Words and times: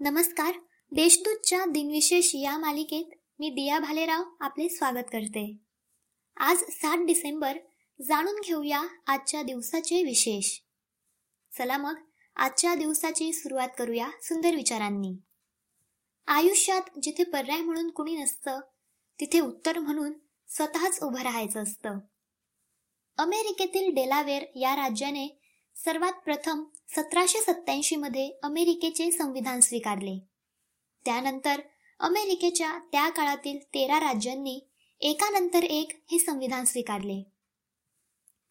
नमस्कार. 0.00 0.54
देशदूतच्या 0.92 1.64
दिनविशेष 1.64 2.30
या 2.34 2.58
मालिकेत 2.58 3.04
मी 3.38 3.48
दिया 3.48 3.78
भालेराव 3.78 4.24
आपले 4.40 4.68
स्वागत 4.68 5.06
करते. 5.12 5.56
आज 6.36 6.56
सात 6.56 6.98
डिसेंबर 7.06 7.58
जाणून 8.02 8.40
घेऊया 8.44 8.82
आजच्या 9.06 9.42
दिवसाचे 9.42 10.02
विशेष. 10.02 10.58
चला 11.58 11.76
मग 11.76 11.94
आजच्या 12.36 12.74
दिवसाची 12.74 13.32
सुरुवात 13.32 13.68
करूया 13.78 14.08
सुंदर 14.22 14.54
विचारांनी. 14.54 15.16
आयुष्यात 16.26 16.82
जिथे 17.02 17.24
पर्याय 17.24 17.60
म्हणून 17.60 17.90
कुणी 17.90 18.16
नसतं 18.16 18.60
तिथे 19.20 19.40
उत्तर 19.40 19.78
म्हणून 19.78 20.12
स्वतःच 20.48 20.98
उभं 21.02 21.22
राहायचं 21.22 21.62
असतं. 21.62 21.98
अमेरिकेतील 23.16 23.94
डेलावेर 23.94 24.42
या 24.56 24.76
राज्याने 24.76 25.47
सर्वात 25.84 26.12
प्रथम 26.12 26.64
सतराशे 26.88 27.40
सत्याऐंशी 27.40 27.96
मध्ये 27.96 28.30
अमेरिकेचे 28.42 29.10
संविधान 29.10 29.60
स्वीकारले. 29.60 30.18
त्यानंतर 31.04 31.60
अमेरिकेच्या 31.98 32.78
त्या 32.92 33.08
काळातील 33.08 33.58
तेरा 33.74 34.00
राज्यांनी 34.00 34.60
एकानंतर 35.00 35.62
एक 35.62 35.88
हे 36.10 36.18
संविधान 36.18 36.64
स्वीकारले. 36.64 37.22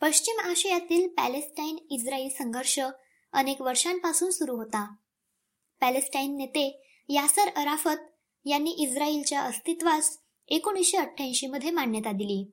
पश्चिम 0.00 0.40
आशियातील 0.40 1.08
पॅलेस्टाईन 1.08 1.76
इस्रायल 1.90 2.28
संघर्ष 2.28 2.80
अनेक 3.32 3.62
वर्षांपासून 3.62 4.30
सुरू 4.30 4.56
होता. 4.56 4.94
पॅलेस्टाईन 5.80 6.36
नेते 6.36 6.94
यासर 7.08 7.48
अराफत 7.56 8.06
यांनी 8.44 8.70
इस्रायलच्या 8.70 9.40
अस्तित्वास 9.40 10.18
एकोणीसशे 10.48 10.96
अठ्ठ्याऐंशी 10.96 11.46
मध्ये 11.46 11.70
मान्यता 11.70 12.12
दिली. 12.12 12.50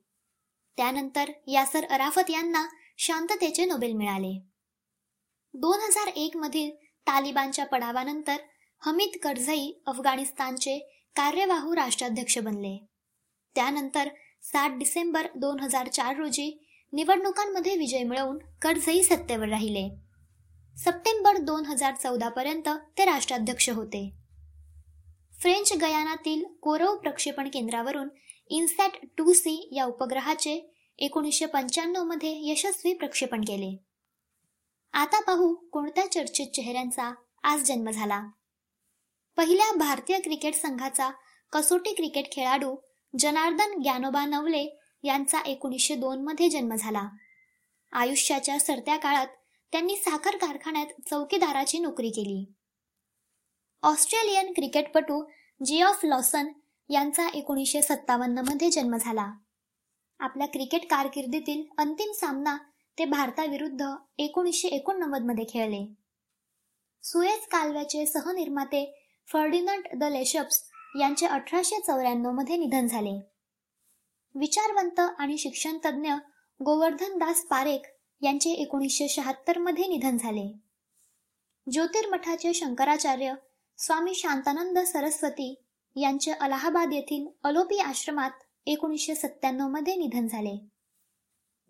त्यानंतर 0.76 1.30
यासर 1.46 1.84
अराफत 1.84 2.30
यांना 2.30 2.66
शांततेचे 2.98 3.64
नोबेल 3.64 3.92
मिळाले. 3.92 4.55
दोन 5.60 5.80
हजार 5.80 6.06
एक 6.06 6.36
मधील 6.36 6.70
तालिबानच्या 7.06 7.64
पडावानंतर 7.66 8.36
हमीद 8.82 9.16
करझई 9.22 9.72
अफगाणिस्तानचे 9.86 10.78
कार्यवाहू 11.16 11.76
राष्ट्राध्यक्ष 11.76 12.38
बनले. 12.38 12.86
त्यानंतर 13.54 14.08
सात 14.42 14.70
डिसेंबर 14.70 15.26
दोन 15.36 15.60
हजार 15.60 15.88
चार 15.88 16.16
रोजी 16.16 16.50
निवडणुकांमध्ये 16.92 17.76
विजय 17.76 18.02
मिळवून 18.02 18.38
करझई 18.62 19.02
सत्तेवर 19.02 19.48
राहिले. 19.48 19.88
सप्टेंबर 20.76 21.36
दोन 21.36 21.64
हजार 21.64 21.94
चौदा 21.94 22.28
पर्यंत 22.28 22.68
ते 22.98 23.04
राष्ट्राध्यक्ष 23.04 23.70
होते. 23.70 24.10
फ्रेंच 25.40 25.72
गयानातील 25.72 26.44
कोरव 26.62 26.96
प्रक्षेपण 26.96 27.48
केंद्रावरून 27.48 28.08
इन्सॅट 28.50 28.90
टू 29.18 29.32
सी 29.32 29.68
या 29.72 29.84
उपग्रहाचे 29.84 30.74
एकोणीसशे 30.98 31.46
पंच्याण्णवमध्ये 31.46 32.50
यशस्वी 32.50 32.94
प्रक्षेपण 32.94 33.40
केले. 33.40 33.85
आता 34.96 35.20
पाहू 35.20 35.54
कोणत्या 35.54 36.12
चर्चित 36.12 36.46
चेहऱ्यांचा 36.46 37.14
आज 37.42 37.62
जन्म 37.62 37.90
झाला. 37.90 38.28
पहिल्या 39.36 39.76
भारतीय 39.76 40.18
क्रिकेट 40.18 40.54
संघाचा 40.54 41.10
कसोटी 41.52 41.94
क्रिकेट 41.94 42.32
खेळाडू 42.32 42.76
जनार्दन 43.18 43.82
ज्ञानोबा 43.82 44.26
नवले 44.26 44.80
यांचा 45.02 45.40
एकोणीसशे 45.40 45.94
दोन 45.94 46.22
मध्ये 46.24 46.48
जन्म 46.48 46.74
झाला. 46.74 47.08
आयुष्याच्या 47.92 48.58
सरत्या 48.58 48.96
काळात 48.96 49.26
त्यांनी 49.72 49.96
साखर 49.96 50.36
कारखान्यात 50.36 51.08
चौकीदाराची 51.10 51.78
नोकरी 51.78 52.10
केली. 52.10 52.52
ऑस्ट्रेलियन 53.82 54.52
क्रिकेटपटू 54.52 55.24
जिऑफ 55.64 56.00
लॉसन 56.04 56.46
यांचा 56.88 57.28
एकोणीसशे 57.28 57.82
सत्तावन्नमध्ये 57.82 58.70
जन्म 58.70 58.96
झाला. 58.96 59.32
आपल्या 60.18 60.46
क्रिकेट 60.46 60.90
कारकिर्दीतील 60.90 61.64
अंतिम 61.78 62.12
सामना 62.12 62.56
ते 62.98 63.04
भारताविरुद्ध 63.04 63.86
एकोणीसशे 64.18 64.68
एकोणनव्वदमध्ये 64.68 65.44
खेळले. 65.44 65.94
सुएज 67.02 67.46
कालव्याचे 67.46 68.06
सहनिर्माते 68.06 69.08
फर्डिनंट 69.32 69.86
द 69.96 70.04
लेशप्स 70.04 70.62
यांचे 71.00 71.26
अठराशे 71.26 71.80
चौऱ्याण्णवमध्ये 71.80 72.56
निधन 72.56 72.86
झाले. 72.86 73.20
विचारवंत 74.34 75.00
आणि 75.18 75.38
शिक्षण 75.38 75.78
तज्ज्ञ 75.78 76.12
गोवर्धन 76.64 77.18
दास 77.18 77.44
पारेख 77.44 77.80
यांचे 78.22 78.50
एकोणीसशे 78.50 79.08
शहात्तरमध्ये 79.08 79.86
निधन 79.86 80.16
झाले. 80.16 80.52
ज्योतिर्मठाचे 81.72 82.54
शंकराचार्य 82.54 83.34
स्वामी 83.78 84.14
शांतानंद 84.14 84.78
सरस्वती 84.78 85.62
यांचे 85.96 86.32
अलाहाबाद 86.32 86.92
येथील 86.92 87.26
अलोपी 87.42 87.78
आश्रमात 87.78 88.30
एकोणीसशे 88.66 89.14
सत्त्याण्णवमध्ये 89.14 89.96
निधन 89.96 90.26
झाले. 90.26 90.75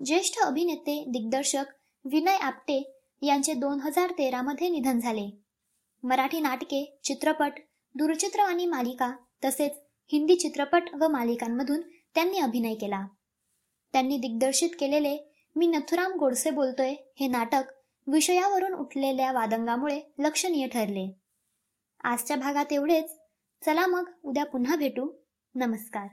ज्येष्ठ 0.04 0.38
अभिनेते 0.38 1.04
दिग्दर्शक 1.08 1.64
विनय 2.04 2.36
आपटे 2.36 3.00
यांचे 3.22 3.54
दोन 3.54 3.80
हजार 3.80 4.10
तेरा 4.10 4.42
मध्ये 4.42 4.68
निधन 4.68 4.98
झाले. 4.98 5.36
मराठी 6.02 6.40
नाटके 6.40 6.98
चित्रपट 7.04 7.52
दूरचित्रवाणी 7.94 8.66
मालिका 8.66 9.16
तसेच 9.44 9.72
हिंदी 10.12 10.36
चित्रपट 10.36 10.82
व 11.00 11.08
मालिकांमधून 11.08 11.80
त्यांनी 12.14 12.38
अभिनय 12.38 12.74
केला. 12.74 13.06
त्यांनी 13.92 14.16
दिग्दर्शित 14.16 14.70
केलेले 14.80 15.34
मी 15.56 15.66
नथुराम 15.66 16.12
गोडसे 16.12 16.50
बोलतोय 16.50 16.94
हे 17.20 17.26
नाटक 17.26 17.62
विषयावरून 18.06 18.72
उठलेल्या 18.72 19.32
वादंगामुळे 19.32 20.00
लक्षणीय 20.18 20.66
ठरले. 20.66 21.18
आजच्या 22.04 22.36
भागात 22.36 22.72
एवढेच. 22.72 23.18
चला 23.66 23.86
मग 23.86 24.10
उद्या 24.22 24.44
पुन्हा 24.44 24.76
भेटू. 24.76 25.12
नमस्कार. 25.54 26.08